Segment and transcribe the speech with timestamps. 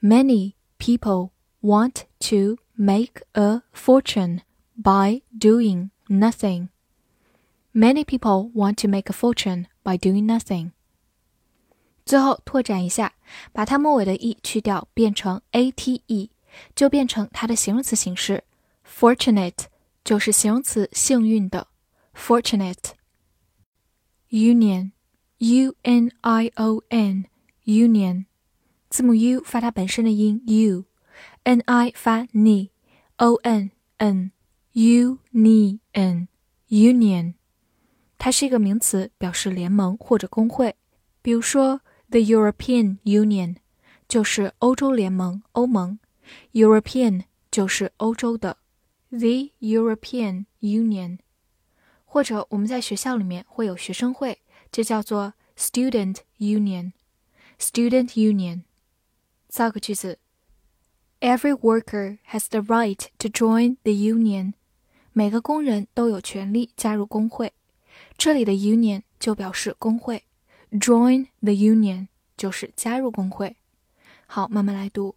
[0.00, 1.30] ：Many people。
[1.62, 4.40] want to make a fortune
[4.74, 6.68] by doing nothing.
[7.74, 10.72] Many people want to make a fortune by doing nothing.
[12.04, 13.14] 最后拓展一下，
[13.52, 16.30] 把它末尾的 e 去掉，变成 ate，
[16.74, 18.44] 就变成它的形容词形式。
[18.84, 19.66] Fortunate
[20.02, 21.68] 就是形容词幸运的
[22.14, 22.92] ，fortunate。
[24.30, 28.24] Union，U N I O N，Union，
[28.88, 30.84] 字母 U 发它本身的音 U。
[31.44, 34.32] n i 发 ni，O N N
[34.72, 36.28] U N I N
[36.68, 37.34] union，
[38.19, 40.75] 它是一个名词，表示联盟或者工会。
[41.21, 43.57] 比如说，the European Union
[44.07, 45.99] 就是欧洲联盟、欧盟，
[46.53, 48.57] European 就是欧洲的，
[49.09, 51.19] the European Union。
[52.03, 54.39] 或者我们在学校里面会有学生会，
[54.71, 58.63] 就叫做 student union，student union。
[59.49, 60.19] 造个句子。
[61.19, 64.53] Every worker has the right to join the union。
[65.11, 67.53] 每个工人都有权利加入工会。
[68.20, 70.24] 这里的 union 就表示工会
[70.72, 73.56] ，join the union 就是加入工会。
[74.26, 75.16] 好，慢慢来读。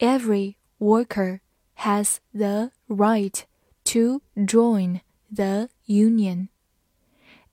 [0.00, 1.38] Every worker
[1.76, 3.42] has the right
[3.84, 5.02] to join
[5.32, 6.48] the union.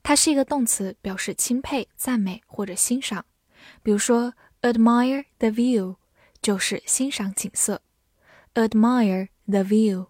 [0.02, 3.25] 它是一个动词，表示钦佩、赞美或者欣赏。
[3.82, 5.97] 比如说，admire the view
[6.43, 7.81] 就是欣赏景色。
[8.55, 10.06] admire the view。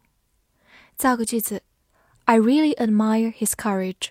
[0.97, 1.63] 造个句子：
[2.25, 4.09] I really admire his courage。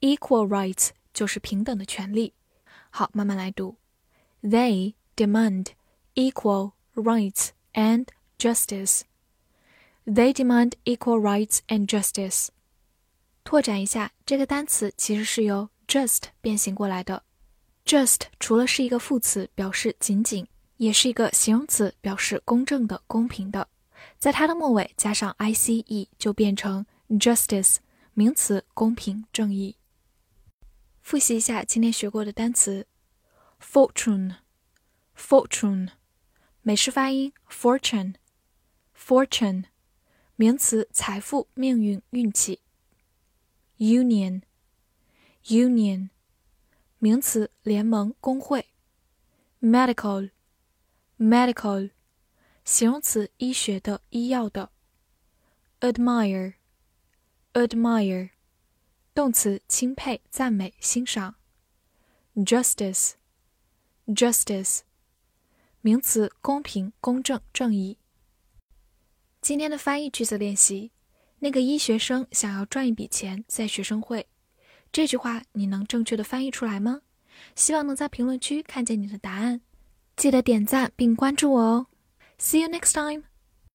[0.00, 2.34] equal rights 就是平等的权利。
[2.90, 3.76] 好，慢慢来读。
[4.42, 5.66] They demand
[6.15, 8.07] Equal rights and
[8.37, 9.03] justice.
[10.05, 12.49] They demand equal rights and justice.
[13.43, 17.23] 拓展一下，这个单词其实是由 just 变形过来的。
[17.85, 23.67] just 除了是一个副词，表示仅仅，也是一个形容词，表示公正的、公平的。
[24.17, 27.77] 在它的末尾加上 i c e，就变成 justice，
[28.13, 29.75] 名词，公平、正义。
[31.01, 32.87] 复习一下今天学过的单词
[33.61, 35.89] ：fortune，fortune，
[36.65, 39.65] 美式发音 fortune，fortune。
[40.37, 42.61] 名词：财富、命运、运气。
[43.79, 46.11] Union，Union，
[46.99, 48.69] 名词：联盟、工会。
[49.61, 51.91] Medical，Medical，
[52.63, 54.71] 形容词：医学的、医药的。
[55.81, 58.29] Admire，Admire，
[59.13, 61.35] 动词：钦佩、赞美、欣赏。
[62.35, 64.83] Justice，Justice，
[65.85, 67.97] 名词：公平、公正、正义。
[69.41, 70.93] 今天的翻译句子练习：
[71.39, 74.25] 那个医学生想要赚一笔钱在学生会。
[74.93, 77.01] 这句话你能正确的翻译出来吗？
[77.53, 79.59] 希望能在评论区看见你的答案。
[80.15, 81.87] 记得点赞并关注我哦。
[82.39, 83.23] See you next time.